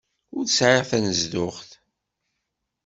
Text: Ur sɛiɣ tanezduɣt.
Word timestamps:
Ur 0.37 0.45
sɛiɣ 0.49 0.83
tanezduɣt. 0.89 1.69